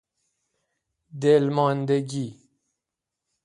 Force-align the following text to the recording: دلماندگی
دلماندگی 1.21 2.41